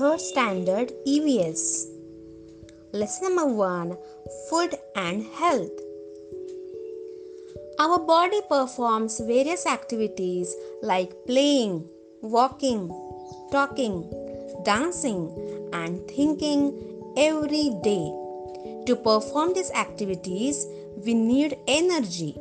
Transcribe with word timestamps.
third 0.00 0.18
standard 0.18 0.90
EVS. 1.06 1.62
Lesson 2.94 3.34
number 3.36 3.52
1 3.52 3.98
Food 4.48 4.74
and 4.96 5.26
Health. 5.38 5.78
Our 7.78 7.98
body 7.98 8.40
performs 8.48 9.20
various 9.20 9.66
activities 9.66 10.56
like 10.80 11.12
playing, 11.26 11.86
walking, 12.22 12.88
talking, 13.52 14.10
dancing, 14.64 15.20
and 15.74 16.00
thinking 16.08 16.62
every 17.18 17.68
day. 17.90 18.06
To 18.86 18.96
perform 18.96 19.52
these 19.52 19.70
activities, 19.72 20.66
we 21.04 21.12
need 21.12 21.58
energy. 21.68 22.34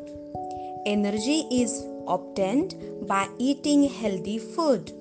Energy 0.86 1.39
is 1.51 1.83
obtained 2.07 2.75
by 3.05 3.28
eating 3.37 3.83
healthy 3.83 4.37
food. 4.37 4.93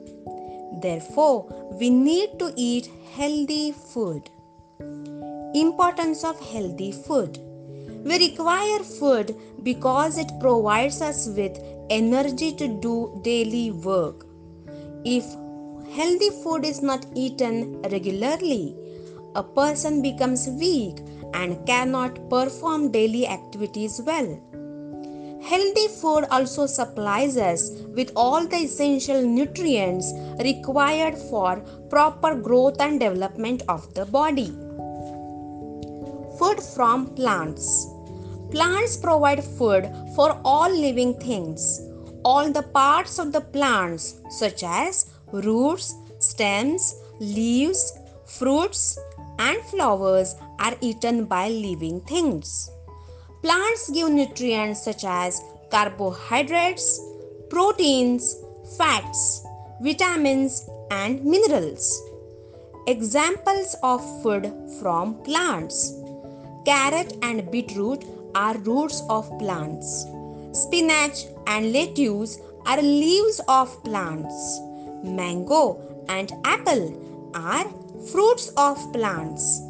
Therefore, 0.81 1.47
we 1.81 1.91
need 1.91 2.39
to 2.39 2.53
eat 2.57 2.91
healthy 3.15 3.73
food. 3.73 4.31
Importance 5.55 6.25
of 6.25 6.39
healthy 6.53 6.93
food. 6.93 7.39
We 8.05 8.19
require 8.29 8.79
food 8.81 9.35
because 9.63 10.19
it 10.19 10.31
provides 10.41 11.01
us 11.03 11.29
with 11.29 11.59
energy 11.91 12.53
to 12.53 12.69
do 12.69 13.21
daily 13.23 13.71
work. 13.71 14.27
If 15.05 15.25
healthy 15.95 16.31
food 16.43 16.65
is 16.65 16.83
not 16.83 17.07
eaten 17.15 17.83
regularly, 17.83 18.77
a 19.35 19.43
person 19.43 20.03
becomes 20.03 20.49
weak 20.49 20.99
and 21.35 21.67
cannot 21.67 22.29
perform 22.31 22.91
daily 22.91 23.27
activities 23.27 24.01
well. 24.05 24.41
Healthy 25.49 25.89
food 25.89 26.27
also 26.31 26.67
supplies 26.67 27.39
us 27.39 27.71
with 27.97 28.13
all 28.15 28.47
the 28.47 28.57
essential 28.57 29.23
nutrients 29.23 30.13
required 30.45 31.17
for 31.17 31.57
proper 31.89 32.35
growth 32.35 32.79
and 32.83 33.01
development 33.01 33.63
of 33.67 33.95
the 33.95 34.05
body. 34.05 34.51
Food 36.39 36.63
from 36.75 37.15
plants. 37.15 37.87
Plants 38.51 38.99
provide 38.99 39.43
food 39.43 39.91
for 40.15 40.39
all 40.45 40.69
living 40.69 41.19
things. 41.19 41.81
All 42.27 42.53
the 42.53 42.65
parts 42.65 43.19
of 43.19 43.33
the 43.33 43.41
plants, 43.41 44.21
such 44.29 44.63
as 44.63 45.07
roots, 45.33 45.95
stems, 46.19 46.95
leaves, 47.21 47.95
fruits, 48.27 48.99
and 49.39 49.63
flowers, 49.71 50.35
are 50.61 50.77
eaten 50.83 51.25
by 51.25 51.49
living 51.49 52.03
things. 52.03 52.71
Plants 53.43 53.89
give 53.91 54.11
nutrients 54.11 54.83
such 54.83 55.05
as 55.05 55.41
carbohydrates, 55.71 57.01
proteins, 57.49 58.37
fats, 58.77 59.43
vitamins, 59.81 60.69
and 60.91 61.25
minerals. 61.25 62.03
Examples 62.89 63.77
of 63.83 64.01
food 64.23 64.53
from 64.81 65.23
plants 65.23 65.93
Carrot 66.65 67.17
and 67.23 67.51
beetroot 67.51 68.05
are 68.35 68.59
roots 68.59 69.03
of 69.09 69.27
plants. 69.39 70.07
Spinach 70.53 71.27
and 71.47 71.73
lettuce 71.73 72.41
are 72.67 72.83
leaves 72.83 73.41
of 73.49 73.83
plants. 73.85 74.59
Mango 75.05 75.81
and 76.09 76.33
apple 76.45 76.85
are 77.35 77.67
fruits 78.11 78.49
of 78.57 78.77
plants. 78.93 79.61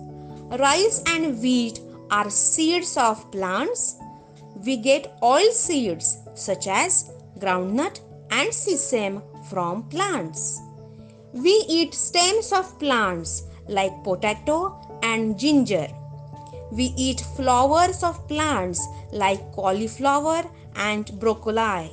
Rice 0.59 1.03
and 1.07 1.41
wheat 1.43 1.81
are 2.11 2.31
seeds 2.31 2.97
of 2.97 3.31
plants. 3.31 3.97
We 4.65 4.77
get 4.77 5.17
oil 5.23 5.51
seeds 5.53 6.19
such 6.35 6.67
as 6.67 7.11
groundnut 7.39 8.01
and 8.31 8.53
sesame 8.53 9.21
from 9.49 9.89
plants. 9.89 10.61
We 11.33 11.65
eat 11.69 11.95
stems 11.95 12.53
of 12.53 12.79
plants 12.79 13.45
like 13.69 14.03
potato 14.03 14.81
and 15.03 15.39
ginger. 15.39 15.89
We 16.73 16.93
eat 16.97 17.21
flowers 17.37 18.03
of 18.03 18.27
plants 18.29 18.87
like 19.13 19.53
cauliflower 19.53 20.45
and 20.75 21.07
broccoli. 21.19 21.91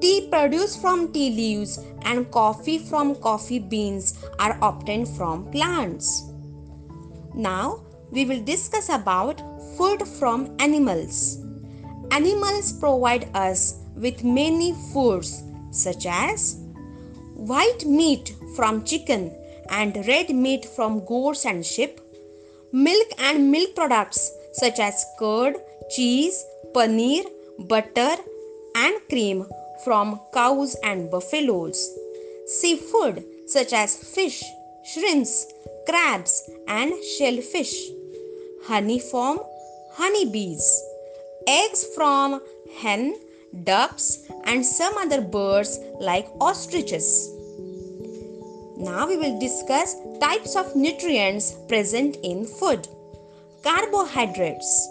Tea 0.00 0.28
produced 0.30 0.80
from 0.80 1.12
tea 1.12 1.30
leaves 1.30 1.78
and 2.02 2.30
coffee 2.30 2.78
from 2.78 3.14
coffee 3.16 3.58
beans 3.58 4.18
are 4.38 4.58
obtained 4.62 5.08
from 5.08 5.50
plants. 5.50 6.24
Now 7.36 7.80
we 8.10 8.24
will 8.24 8.42
discuss 8.42 8.88
about 8.88 9.42
food 9.76 10.08
from 10.08 10.56
animals. 10.58 11.38
Animals 12.10 12.72
provide 12.72 13.28
us 13.34 13.74
with 13.94 14.24
many 14.24 14.74
foods 14.92 15.42
such 15.70 16.06
as 16.06 16.56
white 17.34 17.84
meat 17.84 18.34
from 18.54 18.84
chicken 18.84 19.32
and 19.68 19.96
red 20.06 20.30
meat 20.30 20.64
from 20.64 21.04
goats 21.04 21.44
and 21.44 21.64
sheep, 21.64 22.00
milk 22.72 23.08
and 23.18 23.50
milk 23.50 23.74
products 23.74 24.30
such 24.54 24.78
as 24.78 25.04
curd, 25.18 25.56
cheese, 25.90 26.42
paneer, 26.74 27.24
butter, 27.58 28.16
and 28.76 28.98
cream 29.10 29.44
from 29.84 30.20
cows 30.32 30.74
and 30.82 31.10
buffaloes, 31.10 31.90
seafood 32.46 33.22
such 33.46 33.74
as 33.74 33.96
fish, 33.96 34.42
shrimps, 34.84 35.46
crabs, 35.86 36.50
and 36.66 36.92
shellfish, 37.16 37.74
honey 38.64 38.98
from 38.98 39.38
honeybees, 39.92 40.66
eggs 41.46 41.86
from 41.94 42.40
hen, 42.80 43.14
ducks, 43.64 44.18
and 44.44 44.66
some 44.66 44.96
other 44.98 45.20
birds 45.20 45.78
like 46.00 46.28
ostriches. 46.40 47.30
Now 48.76 49.06
we 49.06 49.16
will 49.16 49.38
discuss 49.38 49.96
types 50.20 50.56
of 50.56 50.74
nutrients 50.76 51.52
present 51.68 52.16
in 52.22 52.44
food. 52.44 52.88
Carbohydrates. 53.62 54.88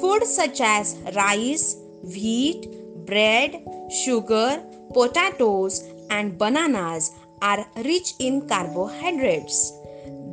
Food 0.00 0.24
such 0.24 0.60
as 0.60 0.96
rice, 1.16 1.76
wheat, 2.02 2.68
bread, 3.06 3.64
sugar, 3.90 4.62
potatoes, 4.92 5.82
and 6.10 6.38
bananas 6.38 7.10
are 7.42 7.66
rich 7.84 8.14
in 8.18 8.46
carbohydrates. 8.48 9.72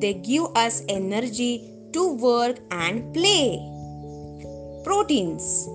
They 0.01 0.15
give 0.15 0.45
us 0.55 0.83
energy 0.89 1.71
to 1.93 2.13
work 2.13 2.57
and 2.71 3.13
play. 3.13 3.59
Proteins. 4.83 5.67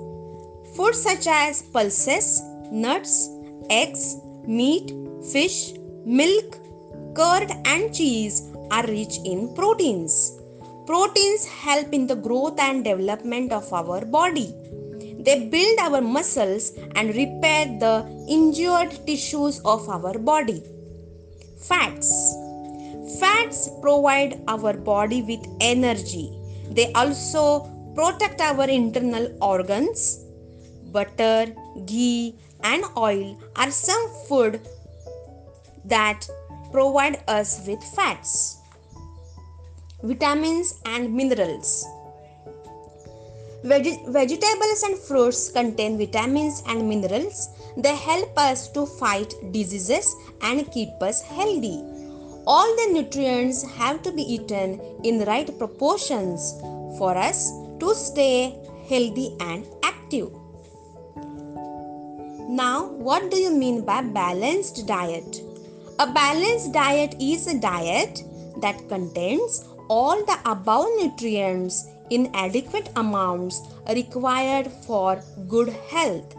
Food 0.74 0.94
such 0.94 1.26
as 1.28 1.62
pulses, 1.62 2.42
nuts, 2.70 3.28
eggs, 3.70 4.16
meat, 4.46 4.92
fish, 5.32 5.74
milk, 6.04 6.58
curd, 7.14 7.52
and 7.64 7.94
cheese 7.94 8.42
are 8.70 8.86
rich 8.86 9.18
in 9.24 9.54
proteins. 9.54 10.32
Proteins 10.86 11.46
help 11.46 11.92
in 11.92 12.06
the 12.06 12.16
growth 12.16 12.58
and 12.58 12.84
development 12.84 13.52
of 13.52 13.72
our 13.72 14.04
body. 14.04 14.52
They 15.20 15.48
build 15.48 15.78
our 15.80 16.00
muscles 16.00 16.72
and 16.94 17.08
repair 17.08 17.66
the 17.84 17.94
injured 18.28 19.06
tissues 19.06 19.60
of 19.64 19.88
our 19.88 20.18
body. 20.18 20.62
Fats. 21.68 22.10
Fats 23.20 23.70
provide 23.80 24.42
our 24.48 24.72
body 24.72 25.22
with 25.22 25.46
energy. 25.60 26.32
They 26.70 26.92
also 26.92 27.70
protect 27.94 28.40
our 28.40 28.68
internal 28.68 29.36
organs. 29.40 30.24
Butter, 30.90 31.54
ghee, 31.86 32.34
and 32.64 32.84
oil 32.96 33.40
are 33.54 33.70
some 33.70 34.08
food 34.28 34.60
that 35.84 36.28
provide 36.72 37.22
us 37.28 37.64
with 37.66 37.82
fats. 37.94 38.58
Vitamins 40.02 40.80
and 40.84 41.14
minerals. 41.14 41.86
Veg- 43.62 44.06
vegetables 44.08 44.82
and 44.82 44.98
fruits 44.98 45.50
contain 45.50 45.96
vitamins 45.96 46.62
and 46.66 46.88
minerals. 46.88 47.48
They 47.76 47.94
help 47.94 48.36
us 48.36 48.68
to 48.72 48.84
fight 48.84 49.32
diseases 49.52 50.14
and 50.42 50.70
keep 50.72 50.90
us 51.00 51.22
healthy. 51.22 51.82
All 52.48 52.76
the 52.76 52.92
nutrients 52.92 53.64
have 53.76 54.02
to 54.02 54.12
be 54.12 54.22
eaten 54.22 54.80
in 55.02 55.24
right 55.24 55.48
proportions 55.58 56.54
for 56.96 57.16
us 57.18 57.50
to 57.80 57.92
stay 57.92 58.56
healthy 58.88 59.36
and 59.40 59.66
active. 59.82 60.30
Now, 62.48 62.86
what 62.86 63.32
do 63.32 63.36
you 63.36 63.50
mean 63.50 63.84
by 63.84 64.02
balanced 64.02 64.86
diet? 64.86 65.42
A 65.98 66.06
balanced 66.06 66.72
diet 66.72 67.16
is 67.20 67.48
a 67.48 67.58
diet 67.58 68.22
that 68.60 68.88
contains 68.88 69.64
all 69.88 70.24
the 70.24 70.38
above 70.48 70.86
nutrients 71.00 71.84
in 72.10 72.30
adequate 72.32 72.90
amounts 72.94 73.60
required 73.92 74.70
for 74.86 75.20
good 75.48 75.70
health. 75.90 76.36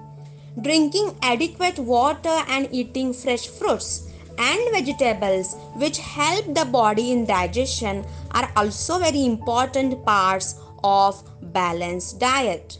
Drinking 0.62 1.18
adequate 1.22 1.78
water 1.78 2.44
and 2.48 2.70
eating 2.72 3.12
fresh 3.14 3.48
fruits 3.48 4.07
and 4.38 4.72
vegetables 4.72 5.56
which 5.76 5.98
help 5.98 6.54
the 6.54 6.66
body 6.66 7.12
in 7.12 7.26
digestion 7.26 8.06
are 8.32 8.52
also 8.56 9.00
very 9.00 9.26
important 9.26 10.06
parts 10.06 10.56
of 10.84 11.24
balanced 11.54 12.20
diet. 12.20 12.78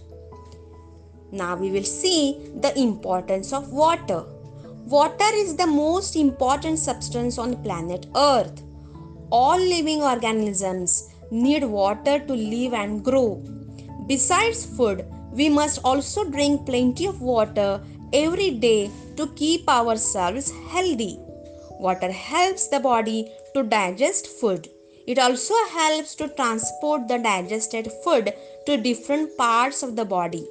Now 1.32 1.56
we 1.56 1.72
will 1.72 1.84
see 1.84 2.52
the 2.62 2.78
importance 2.80 3.52
of 3.54 3.72
water. 3.72 4.24
Water 4.86 5.32
is 5.34 5.56
the 5.56 5.68
most 5.68 6.16
important 6.16 6.80
substance 6.80 7.38
on 7.38 7.62
planet 7.64 8.08
Earth. 8.16 8.64
All 9.30 9.60
living 9.60 10.02
organisms 10.02 11.10
need 11.30 11.64
water 11.64 12.20
to 12.20 12.34
live 12.34 12.74
and 12.74 13.04
grow. 13.04 13.44
Besides 14.08 14.66
food, 14.66 15.06
we 15.34 15.50
must 15.50 15.80
also 15.84 16.24
drink 16.24 16.66
plenty 16.66 17.06
of 17.06 17.22
water 17.22 17.82
every 18.14 18.52
day 18.52 18.90
to 19.18 19.28
keep 19.36 19.68
ourselves 19.68 20.54
healthy. 20.70 21.20
Water 21.80 22.12
helps 22.12 22.68
the 22.68 22.80
body 22.80 23.32
to 23.54 23.64
digest 23.64 24.28
food. 24.28 24.70
It 25.06 25.20
also 25.20 25.56
helps 25.70 26.16
to 26.16 26.28
transport 26.28 27.08
the 27.08 27.18
digested 27.18 27.92
food 28.04 28.34
to 28.66 28.78
different 28.78 29.38
parts 29.38 29.84
of 29.84 29.96
the 29.96 30.06
body. 30.06 30.46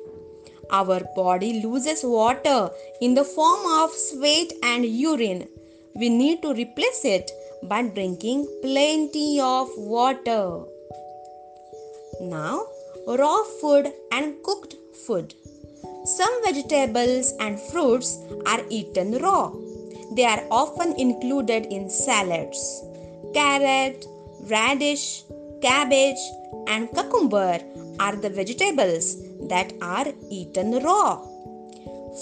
Our 0.70 1.00
body 1.14 1.62
loses 1.62 2.02
water 2.02 2.70
in 3.00 3.14
the 3.14 3.24
form 3.24 3.66
of 3.80 3.92
sweat 3.92 4.52
and 4.62 4.84
urine. 4.84 5.48
We 5.94 6.08
need 6.08 6.42
to 6.42 6.54
replace 6.54 7.04
it 7.04 7.30
by 7.62 7.82
drinking 7.82 8.46
plenty 8.62 9.40
of 9.40 9.68
water. 9.76 10.62
Now, 12.20 12.66
raw 13.06 13.42
food 13.60 13.92
and 14.10 14.42
cooked 14.42 14.74
food. 15.06 15.34
Some 16.04 16.42
vegetables 16.44 17.34
and 17.40 17.60
fruits 17.60 18.18
are 18.46 18.60
eaten 18.70 19.18
raw. 19.18 19.52
They 20.16 20.24
are 20.24 20.44
often 20.50 20.94
included 20.98 21.66
in 21.66 21.90
salads. 21.90 22.60
Carrot, 23.34 24.06
radish, 24.48 25.24
cabbage, 25.60 26.22
and 26.68 26.90
cucumber 26.90 27.58
are 28.00 28.16
the 28.16 28.30
vegetables 28.30 29.16
that 29.48 29.72
are 29.82 30.06
eaten 30.30 30.78
raw. 30.82 31.22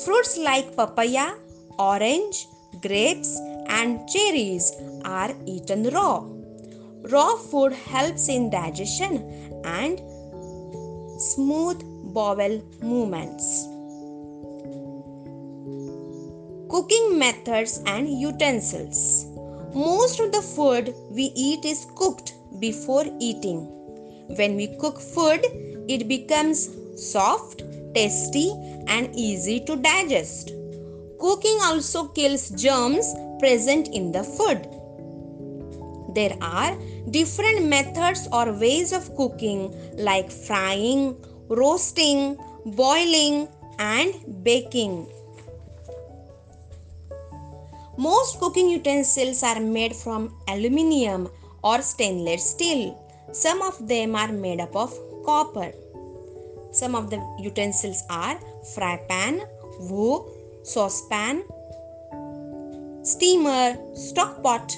Fruits 0.04 0.36
like 0.36 0.76
papaya, 0.76 1.34
orange, 1.78 2.48
grapes, 2.82 3.38
and 3.68 4.08
cherries 4.08 4.72
are 5.04 5.32
eaten 5.46 5.84
raw. 5.90 6.24
Raw 7.12 7.36
food 7.36 7.74
helps 7.74 8.28
in 8.28 8.50
digestion 8.50 9.18
and 9.64 10.00
smooth 11.20 11.80
bowel 12.12 12.60
movements. 12.82 13.68
Cooking 16.74 17.20
methods 17.20 17.80
and 17.86 18.08
utensils. 18.20 19.26
Most 19.76 20.18
of 20.18 20.32
the 20.32 20.42
food 20.42 20.92
we 21.08 21.30
eat 21.36 21.64
is 21.64 21.86
cooked 21.94 22.34
before 22.58 23.04
eating. 23.20 23.60
When 24.38 24.56
we 24.56 24.66
cook 24.78 24.98
food, 25.00 25.46
it 25.88 26.08
becomes 26.08 26.68
soft, 26.96 27.62
tasty, 27.94 28.50
and 28.88 29.14
easy 29.14 29.60
to 29.66 29.76
digest. 29.76 30.50
Cooking 31.20 31.60
also 31.62 32.08
kills 32.08 32.50
germs 32.50 33.06
present 33.38 33.86
in 33.94 34.10
the 34.10 34.24
food. 34.24 34.66
There 36.12 36.36
are 36.42 36.76
different 37.08 37.66
methods 37.66 38.26
or 38.32 38.52
ways 38.52 38.92
of 38.92 39.14
cooking 39.14 39.72
like 39.96 40.28
frying, 40.28 41.24
roasting, 41.48 42.36
boiling, 42.66 43.46
and 43.78 44.42
baking. 44.42 45.06
Most 47.96 48.40
cooking 48.40 48.70
utensils 48.70 49.44
are 49.44 49.60
made 49.60 49.94
from 49.94 50.34
aluminium 50.48 51.28
or 51.62 51.80
stainless 51.80 52.50
steel. 52.50 52.98
Some 53.32 53.62
of 53.62 53.86
them 53.86 54.16
are 54.16 54.32
made 54.32 54.60
up 54.60 54.74
of 54.74 54.92
copper. 55.24 55.72
Some 56.72 56.96
of 56.96 57.08
the 57.08 57.24
utensils 57.38 58.02
are 58.10 58.36
fry 58.74 58.96
pan, 59.08 59.42
wok, 59.78 60.28
saucepan, 60.64 61.44
steamer, 63.04 63.78
stock 63.94 64.42
pot, 64.42 64.76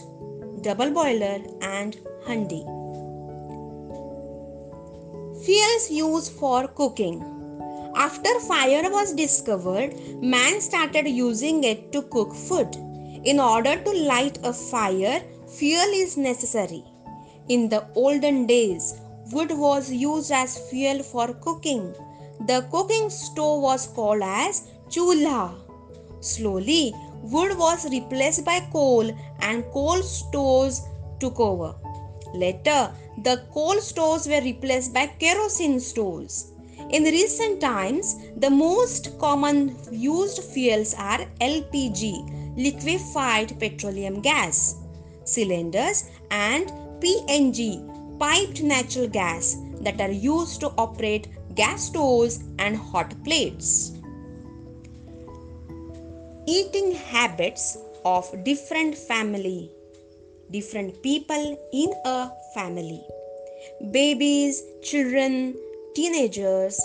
double 0.61 0.91
boiler, 0.91 1.39
and 1.63 1.97
handi. 2.27 2.65
Fuels 5.47 5.91
used 5.91 6.33
for 6.33 6.69
cooking. 6.69 7.23
After 7.97 8.41
fire 8.41 8.91
was 8.91 9.15
discovered, 9.15 9.95
man 10.23 10.61
started 10.61 11.09
using 11.09 11.65
it 11.65 11.93
to 11.93 12.03
cook 12.03 12.35
food. 12.35 12.77
In 13.31 13.41
order 13.41 13.75
to 13.83 13.93
light 14.07 14.39
a 14.45 14.53
fire, 14.53 15.21
fuel 15.49 15.93
is 16.01 16.17
necessary. 16.17 16.85
In 17.49 17.69
the 17.69 17.85
olden 17.97 18.47
days, 18.47 18.95
wood 19.33 19.51
was 19.51 19.91
used 19.91 20.31
as 20.31 20.57
fuel 20.71 21.03
for 21.03 21.35
cooking. 21.47 21.93
The 22.47 22.65
cooking 22.71 23.11
stove 23.11 23.63
was 23.63 23.89
called 23.89 24.23
as 24.23 24.69
chulha. 24.89 25.55
Slowly, 26.21 26.95
wood 27.25 27.59
was 27.59 27.91
replaced 27.91 28.45
by 28.45 28.61
coal 28.73 29.11
and 29.41 29.65
coal 29.73 30.05
stoves 30.05 30.83
took 31.19 31.41
over. 31.41 31.75
Later, 32.33 32.93
the 33.25 33.43
coal 33.53 33.81
stoves 33.81 34.29
were 34.29 34.43
replaced 34.43 34.95
by 34.95 35.09
kerosene 35.09 35.81
stoves. 35.81 36.53
In 36.91 37.03
recent 37.03 37.61
times, 37.61 38.15
the 38.37 38.51
most 38.51 39.19
common 39.19 39.77
used 39.91 40.45
fuels 40.45 40.95
are 40.95 41.27
LPG, 41.41 42.36
liquefied 42.57 43.59
petroleum 43.61 44.21
gas, 44.21 44.77
cylinders, 45.25 46.05
and 46.31 46.69
PNG, 47.01 48.19
piped 48.19 48.63
natural 48.63 49.09
gas, 49.09 49.57
that 49.81 50.01
are 50.01 50.11
used 50.11 50.61
to 50.61 50.73
operate 50.79 51.29
gas 51.55 51.85
stoves 51.87 52.41
and 52.59 52.77
hot 52.77 53.13
plates. 53.25 53.93
Eating 56.47 56.93
habits 56.93 57.77
of 58.05 58.33
different 58.45 58.97
family, 58.97 59.71
different 60.51 61.03
people 61.03 61.59
in 61.73 61.93
a 62.05 62.31
family. 62.55 63.03
Babies, 63.91 64.63
children, 64.83 65.55
teenagers, 65.95 66.81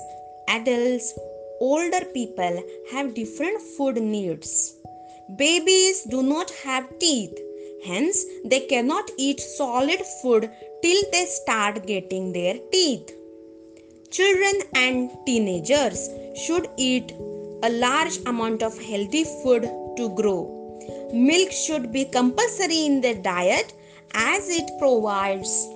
adults, 0.47 1.13
older 1.59 2.03
people 2.05 2.63
have 2.91 3.13
different 3.13 3.61
food 3.61 4.01
needs. 4.01 4.80
Babies 5.37 6.03
do 6.03 6.23
not 6.23 6.49
have 6.63 6.99
teeth, 6.99 7.37
hence, 7.85 8.25
they 8.43 8.61
cannot 8.61 9.09
eat 9.17 9.39
solid 9.39 10.01
food 10.21 10.49
till 10.81 11.01
they 11.13 11.25
start 11.25 11.85
getting 11.87 12.33
their 12.33 12.55
teeth. 12.71 13.13
Children 14.09 14.61
and 14.75 15.09
teenagers 15.25 16.09
should 16.35 16.69
eat 16.75 17.13
a 17.63 17.69
large 17.69 18.17
amount 18.25 18.61
of 18.61 18.77
healthy 18.77 19.23
food 19.23 19.69
to 19.95 20.09
grow. 20.15 20.39
Milk 21.13 21.51
should 21.51 21.93
be 21.93 22.05
compulsory 22.05 22.85
in 22.85 22.99
their 22.99 23.15
diet 23.15 23.73
as 24.13 24.49
it 24.49 24.69
provides 24.79 25.67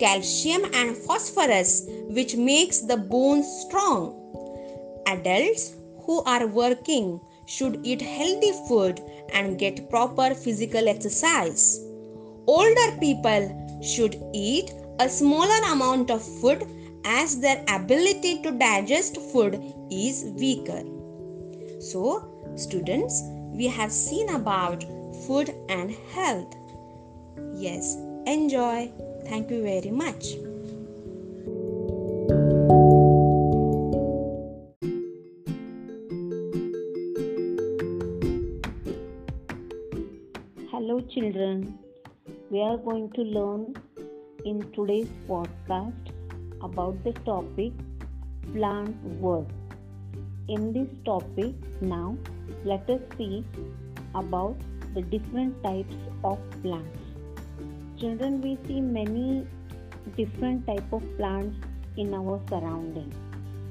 calcium 0.00 0.64
and 0.74 0.96
phosphorus 0.96 1.86
which 2.08 2.34
makes 2.34 2.80
the 2.80 2.96
bones 2.96 3.46
strong. 3.68 4.16
Adults 5.06 5.74
who 6.06 6.22
are 6.22 6.46
working 6.46 7.20
should 7.46 7.80
eat 7.82 8.02
healthy 8.02 8.52
food 8.68 9.00
and 9.32 9.58
get 9.58 9.88
proper 9.90 10.34
physical 10.34 10.88
exercise. 10.88 11.80
Older 12.46 12.96
people 12.98 13.80
should 13.82 14.22
eat 14.32 14.72
a 14.98 15.08
smaller 15.08 15.72
amount 15.72 16.10
of 16.10 16.22
food 16.40 16.66
as 17.04 17.40
their 17.40 17.64
ability 17.68 18.42
to 18.42 18.50
digest 18.50 19.16
food 19.32 19.62
is 19.90 20.24
weaker. 20.36 20.82
So, 21.80 22.52
students, 22.56 23.22
we 23.52 23.66
have 23.66 23.90
seen 23.90 24.28
about 24.30 24.84
food 25.26 25.54
and 25.68 25.90
health. 26.12 26.54
Yes, 27.54 27.96
enjoy. 28.26 28.92
Thank 29.24 29.50
you 29.50 29.62
very 29.62 29.90
much. 29.90 30.34
Hello, 40.90 41.02
children. 41.02 41.78
We 42.50 42.60
are 42.62 42.76
going 42.76 43.12
to 43.12 43.22
learn 43.22 43.74
in 44.44 44.56
today's 44.72 45.10
podcast 45.28 46.08
about 46.64 47.04
the 47.04 47.12
topic 47.28 47.72
plant 48.52 48.96
world. 49.20 49.52
In 50.48 50.72
this 50.72 50.88
topic, 51.04 51.54
now 51.80 52.16
let 52.64 52.90
us 52.90 53.00
see 53.16 53.44
about 54.16 54.56
the 54.94 55.02
different 55.02 55.62
types 55.62 55.94
of 56.24 56.40
plants 56.60 56.98
children 58.00 58.40
we 58.40 58.58
see 58.66 58.80
many 58.80 59.46
different 60.16 60.66
type 60.66 60.92
of 60.92 61.08
plants 61.16 61.56
in 61.98 62.12
our 62.12 62.40
surroundings 62.48 63.14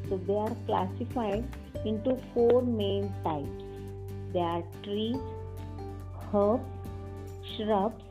so 0.08 0.22
they 0.26 0.40
are 0.48 0.56
classified 0.66 1.44
into 1.84 2.18
four 2.34 2.62
main 2.62 3.14
types 3.26 3.64
they 4.32 4.40
are 4.40 4.64
trees 4.84 5.18
herbs 6.34 6.79
shrubs 7.56 8.04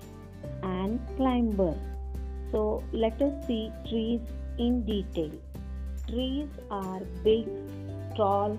and 0.62 1.00
climber 1.16 1.74
so 2.52 2.82
let 2.92 3.20
us 3.28 3.46
see 3.46 3.62
trees 3.88 4.20
in 4.58 4.82
detail 4.84 5.32
trees 6.08 6.48
are 6.70 7.00
big 7.24 7.46
tall 8.16 8.58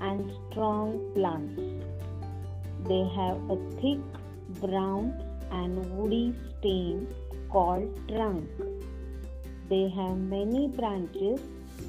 and 0.00 0.32
strong 0.50 0.98
plants 1.14 1.80
They 2.88 3.04
have 3.14 3.50
a 3.50 3.56
thick 3.80 3.98
brown 4.60 5.22
and 5.52 5.78
woody 5.96 6.34
stem 6.58 7.06
called 7.50 8.08
trunk. 8.08 8.48
They 9.68 9.88
have 9.96 10.16
many 10.16 10.68
branches 10.68 11.40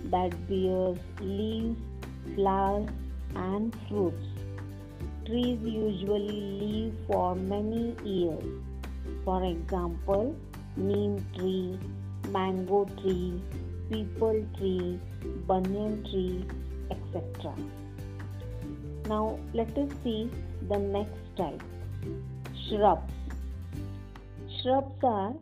that 0.06 0.36
bears 0.50 1.00
leaves, 1.20 1.80
flowers 2.36 2.90
and 3.36 3.76
fruits. 3.88 4.31
Trees 5.26 5.60
usually 5.64 6.42
live 6.62 6.94
for 7.08 7.36
many 7.36 7.96
years. 8.04 8.44
For 9.24 9.44
example, 9.44 10.36
neem 10.76 11.24
tree, 11.36 11.78
mango 12.30 12.86
tree, 13.02 13.42
peepal 13.90 14.58
tree, 14.58 15.00
banyan 15.48 16.04
tree, 16.10 16.46
etc. 16.90 17.54
Now 19.08 19.38
let 19.54 19.78
us 19.78 19.90
see 20.04 20.30
the 20.70 20.78
next 20.78 21.38
type 21.38 21.62
shrubs. 22.68 23.14
Shrubs 24.62 25.04
are 25.04 25.34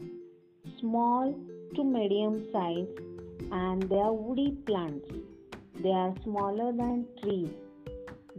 small 0.80 1.34
to 1.76 1.84
medium 1.84 2.46
size 2.52 2.88
and 3.52 3.84
they 3.84 3.96
are 3.96 4.14
woody 4.14 4.52
plants. 4.66 5.10
They 5.82 5.92
are 5.92 6.14
smaller 6.24 6.72
than 6.72 7.06
trees. 7.22 7.50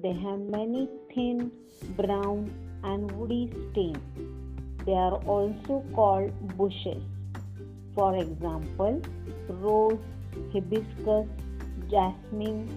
They 0.03 0.13
have 0.13 0.41
many 0.41 0.89
thin, 1.15 1.51
brown, 1.97 2.51
and 2.85 3.11
woody 3.13 3.53
stems. 3.71 3.99
They 4.87 4.93
are 4.93 5.17
also 5.25 5.85
called 5.95 6.33
bushes. 6.57 7.03
For 7.95 8.17
example, 8.17 9.03
rose, 9.49 9.99
hibiscus, 10.53 11.27
jasmine, 11.91 12.69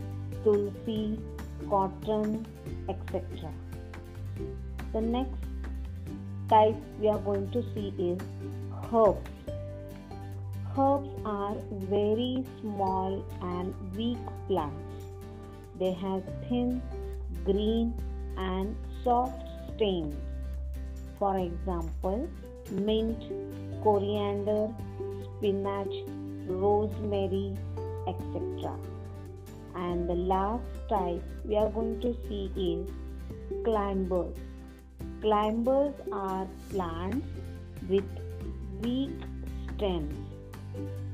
tulsi, 0.44 1.20
cotton, 1.70 2.46
etc. 2.90 3.24
The 4.92 5.02
next 5.02 5.44
type 6.50 6.76
we 7.00 7.08
are 7.08 7.20
going 7.20 7.50
to 7.52 7.64
see 7.74 7.94
is 7.98 8.20
herbs. 8.92 9.30
Herbs 10.78 11.10
are 11.26 11.56
very 11.72 12.44
small 12.60 13.24
and 13.42 13.74
weak 13.96 14.18
plants. 14.48 15.06
They 15.80 15.94
have 15.94 16.24
thin, 16.50 16.82
green, 17.46 17.94
and 18.38 18.76
soft 19.04 19.42
stems. 19.76 20.16
For 21.20 21.38
example, 21.38 22.28
mint, 22.72 23.22
coriander, 23.84 24.70
spinach, 25.38 25.94
rosemary, 26.48 27.58
etc. 28.08 28.76
And 29.76 30.10
the 30.10 30.16
last 30.16 30.64
type 30.90 31.24
we 31.46 31.56
are 31.56 31.70
going 31.70 32.00
to 32.02 32.16
see 32.28 32.52
is 32.56 32.90
climbers. 33.64 34.36
Climbers 35.22 35.94
are 36.12 36.48
plants 36.70 37.28
with 37.90 38.04
weak 38.82 39.12
stems. 39.76 40.16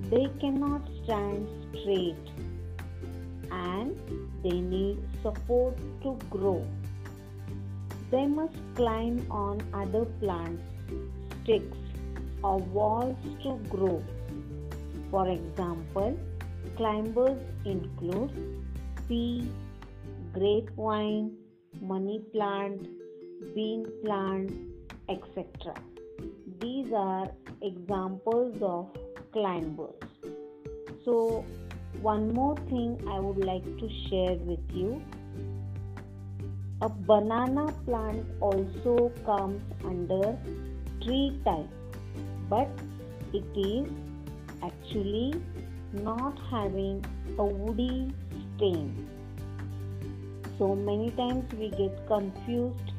They 0.10 0.28
cannot 0.40 0.82
stand 1.04 1.48
straight 1.72 2.16
and 3.52 3.98
they 4.44 4.60
need 4.60 4.98
support 5.22 5.78
to 6.04 6.18
grow. 6.30 6.66
They 8.12 8.26
must 8.26 8.58
climb 8.76 9.26
on 9.30 9.62
other 9.74 10.06
plants, 10.20 10.64
sticks, 11.44 11.78
or 12.44 12.58
walls 12.58 13.18
to 13.44 13.60
grow. 13.70 14.04
For 15.12 15.28
example, 15.28 16.18
climbers 16.76 17.40
include 17.66 18.32
pea, 19.08 19.48
grapevine, 20.34 21.36
money 21.82 22.20
plant, 22.32 22.88
bean 23.54 23.86
plant, 24.04 24.52
etc. 25.08 25.76
These 26.60 26.92
are 26.94 27.30
examples 27.62 28.58
of 28.62 28.90
climbers. 29.32 29.96
So, 31.06 31.46
one 32.02 32.34
more 32.34 32.56
thing 32.70 33.02
I 33.10 33.20
would 33.20 33.44
like 33.44 33.66
to 33.78 33.90
share 34.10 34.36
with 34.36 34.60
you. 34.72 35.02
A 36.82 36.88
banana 36.88 37.74
plant 37.86 38.26
also 38.40 39.12
comes 39.26 39.62
under 39.84 40.38
tree 41.02 41.38
type, 41.44 41.68
but 42.50 42.70
it 43.34 43.44
is 43.54 43.90
actually 44.64 45.34
not 45.92 46.40
having 46.50 47.04
a 47.38 47.44
woody 47.44 48.14
stem. 48.56 49.08
So 50.58 50.74
many 50.74 51.12
times 51.12 51.54
we 51.54 51.70
get 51.70 52.08
confused 52.08 52.94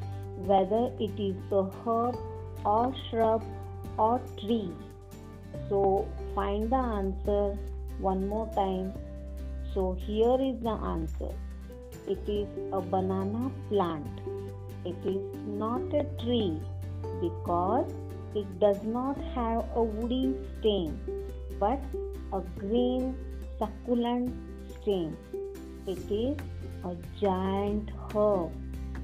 whether 0.45 0.91
it 0.99 1.19
is 1.19 1.35
a 1.51 1.63
herb 1.83 2.15
or 2.63 2.93
shrub 3.09 3.43
or 3.97 4.21
tree. 4.39 4.71
So 5.69 6.07
find 6.35 6.71
the 6.71 6.75
answer 6.75 7.57
one 7.97 8.27
more 8.27 8.47
time. 8.53 8.93
So 9.73 9.97
here 10.05 10.37
is 10.39 10.61
the 10.61 10.77
answer. 10.95 11.33
It 12.07 12.27
is 12.27 12.47
a 12.73 12.81
banana 12.81 13.51
plant. 13.69 14.21
It 14.85 14.97
is 15.05 15.21
not 15.45 15.81
a 15.93 16.03
tree 16.23 16.59
because 17.19 17.91
it 18.33 18.59
does 18.59 18.81
not 18.83 19.17
have 19.35 19.65
a 19.75 19.83
woody 19.83 20.33
stem 20.59 20.99
but 21.59 21.79
a 22.33 22.41
green 22.57 23.15
succulent 23.59 24.33
stem. 24.73 25.15
It 25.85 26.11
is 26.11 26.37
a 26.83 26.95
giant 27.19 27.91
herb. 28.13 28.51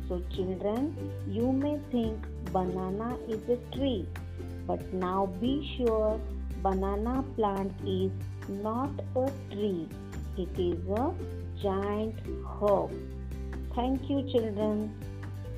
So, 0.07 0.21
children, 0.33 0.95
you 1.27 1.51
may 1.51 1.77
think 1.91 2.25
banana 2.51 3.17
is 3.27 3.41
a 3.49 3.57
tree, 3.75 4.07
but 4.65 4.81
now 4.93 5.25
be 5.41 5.53
sure 5.75 6.19
banana 6.63 7.23
plant 7.35 7.73
is 7.85 8.11
not 8.47 8.89
a 9.15 9.29
tree, 9.51 9.87
it 10.37 10.57
is 10.57 10.79
a 10.87 11.13
giant 11.61 12.15
herb. 12.61 12.91
Thank 13.75 14.09
you, 14.09 14.23
children. 14.31 14.93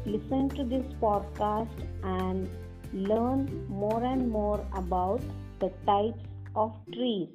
Listen 0.05 0.49
to 0.49 0.63
this 0.63 0.85
podcast 1.01 1.87
and 2.03 2.49
learn 2.93 3.67
more 3.67 4.03
and 4.03 4.29
more 4.29 4.65
about 4.73 5.21
the 5.59 5.71
types 5.85 6.23
of 6.55 6.73
trees. 6.91 7.29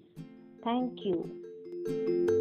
Thank 0.62 1.04
you. 1.04 2.33